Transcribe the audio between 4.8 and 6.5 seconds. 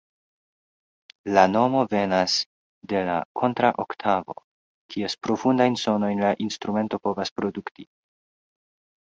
kies profundajn sonojn la